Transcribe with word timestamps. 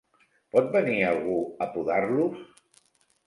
Pot 0.55 0.69
venir 0.75 0.95
algú 1.09 1.35
a 1.65 1.67
podar-los? 1.75 2.75